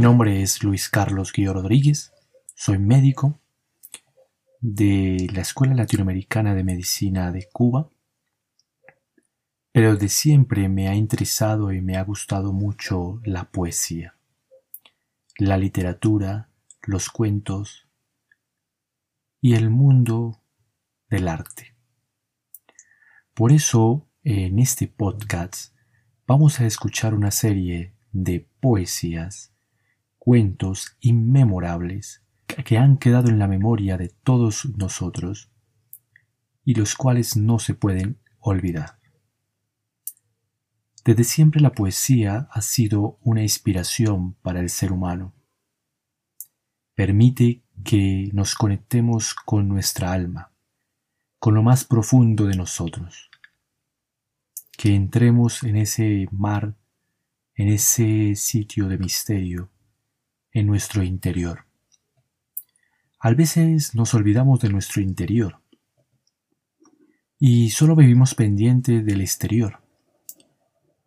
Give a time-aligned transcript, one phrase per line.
[0.00, 2.12] nombre es Luis Carlos Guillo Rodríguez,
[2.54, 3.38] soy médico
[4.60, 7.88] de la Escuela Latinoamericana de Medicina de Cuba,
[9.72, 14.16] pero de siempre me ha interesado y me ha gustado mucho la poesía,
[15.38, 16.50] la literatura,
[16.82, 17.86] los cuentos
[19.40, 20.42] y el mundo
[21.08, 21.74] del arte.
[23.34, 25.74] Por eso, en este podcast,
[26.26, 29.55] vamos a escuchar una serie de poesías,
[30.26, 35.52] cuentos inmemorables que han quedado en la memoria de todos nosotros
[36.64, 38.98] y los cuales no se pueden olvidar.
[41.04, 45.32] Desde siempre la poesía ha sido una inspiración para el ser humano.
[46.96, 50.50] Permite que nos conectemos con nuestra alma,
[51.38, 53.30] con lo más profundo de nosotros,
[54.76, 56.74] que entremos en ese mar,
[57.54, 59.70] en ese sitio de misterio,
[60.56, 61.66] en nuestro interior.
[63.20, 65.60] A veces nos olvidamos de nuestro interior
[67.38, 69.80] y solo vivimos pendiente del exterior,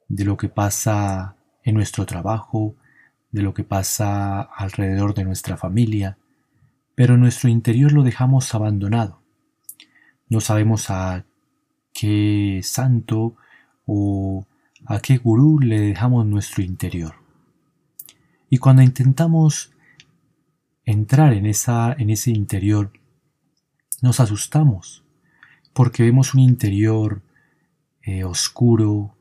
[0.07, 2.75] de lo que pasa en nuestro trabajo,
[3.31, 6.19] de lo que pasa alrededor de nuestra familia,
[6.93, 9.23] pero nuestro interior lo dejamos abandonado.
[10.27, 11.25] No sabemos a
[11.91, 13.35] qué santo
[13.87, 14.45] o
[14.85, 17.28] a qué gurú le dejamos nuestro interior.
[18.49, 19.71] Y cuando intentamos
[20.83, 22.91] entrar en, esa, en ese interior,
[24.01, 25.03] nos asustamos,
[25.73, 27.21] porque vemos un interior
[28.01, 29.15] eh, oscuro,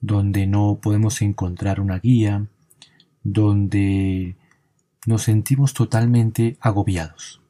[0.00, 2.46] donde no podemos encontrar una guía,
[3.22, 4.36] donde
[5.06, 7.40] nos sentimos totalmente agobiados.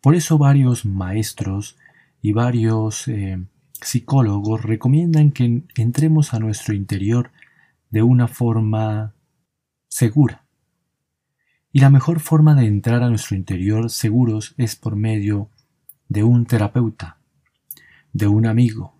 [0.00, 1.76] Por eso varios maestros
[2.22, 3.44] y varios eh,
[3.80, 7.32] psicólogos recomiendan que entremos a nuestro interior
[7.90, 9.14] de una forma
[9.88, 10.44] segura,
[11.72, 15.50] y la mejor forma de entrar a nuestro interior seguros es por medio
[16.08, 17.18] de un terapeuta,
[18.12, 18.94] de un amigo,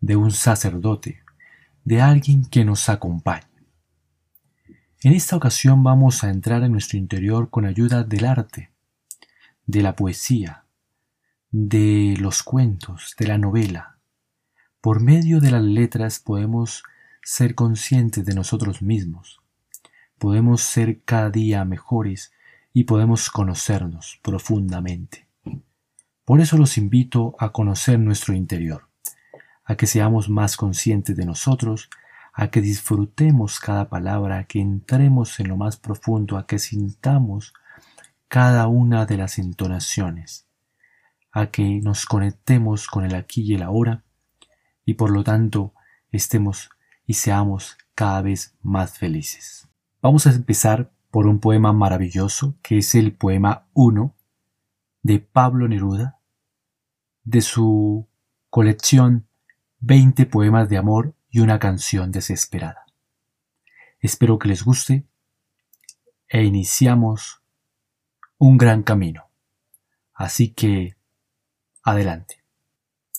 [0.00, 1.22] de un sacerdote,
[1.84, 3.46] de alguien que nos acompañe.
[5.02, 8.70] En esta ocasión vamos a entrar en nuestro interior con ayuda del arte,
[9.66, 10.64] de la poesía,
[11.50, 13.98] de los cuentos, de la novela.
[14.80, 16.82] Por medio de las letras podemos
[17.22, 19.39] ser conscientes de nosotros mismos,
[20.20, 22.30] podemos ser cada día mejores
[22.74, 25.26] y podemos conocernos profundamente.
[26.26, 28.86] Por eso los invito a conocer nuestro interior,
[29.64, 31.88] a que seamos más conscientes de nosotros,
[32.34, 37.54] a que disfrutemos cada palabra, a que entremos en lo más profundo, a que sintamos
[38.28, 40.46] cada una de las entonaciones,
[41.32, 44.04] a que nos conectemos con el aquí y el ahora,
[44.84, 45.72] y por lo tanto
[46.12, 46.68] estemos
[47.06, 49.69] y seamos cada vez más felices.
[50.02, 54.14] Vamos a empezar por un poema maravilloso que es el poema 1
[55.02, 56.18] de Pablo Neruda
[57.24, 58.08] de su
[58.48, 59.26] colección
[59.80, 62.86] 20 poemas de amor y una canción desesperada.
[64.00, 65.04] Espero que les guste
[66.28, 67.42] e iniciamos
[68.38, 69.28] un gran camino.
[70.14, 70.96] Así que,
[71.82, 72.42] adelante.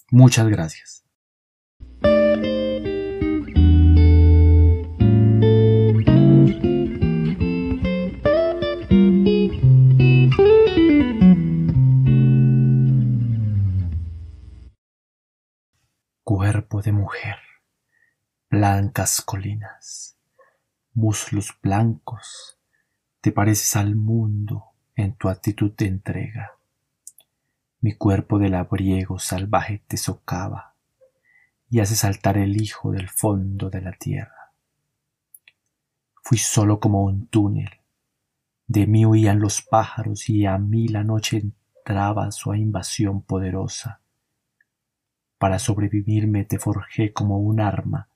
[0.10, 1.01] Muchas gracias.
[16.24, 17.38] Cuerpo de mujer,
[18.50, 20.18] blancas colinas,
[20.94, 22.60] muslos blancos,
[23.22, 24.66] te pareces al mundo
[24.96, 26.52] en tu actitud de entrega.
[27.80, 30.76] Mi cuerpo de labriego salvaje te socava
[31.72, 34.54] y hace saltar el hijo del fondo de la tierra.
[36.22, 37.72] Fui solo como un túnel,
[38.68, 44.01] de mí huían los pájaros y a mí la noche entraba su invasión poderosa
[45.42, 48.10] para sobrevivirme te forjé como un arma,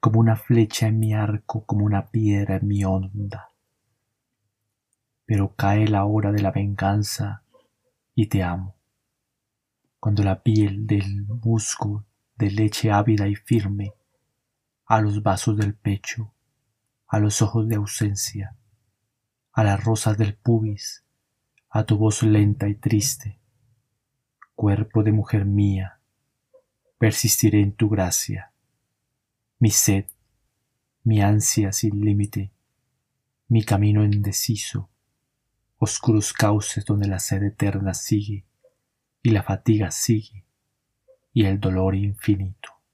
[0.00, 3.50] como una flecha en mi arco, como una piedra en mi onda.
[5.26, 7.42] Pero cae la hora de la venganza
[8.14, 8.74] y te amo.
[10.00, 13.92] Cuando la piel del musgo de leche ávida y firme,
[14.86, 16.32] a los vasos del pecho,
[17.06, 18.56] a los ojos de ausencia,
[19.52, 21.04] a las rosas del pubis,
[21.68, 23.38] a tu voz lenta y triste,
[24.54, 25.98] cuerpo de mujer mía,
[27.02, 28.52] persistiré en tu gracia.
[29.58, 30.04] Mi sed,
[31.02, 32.52] mi ansia sin límite,
[33.48, 34.88] mi camino indeciso,
[35.78, 38.44] oscuros cauces donde la sed eterna sigue
[39.20, 40.44] y la fatiga sigue
[41.32, 42.71] y el dolor infinito.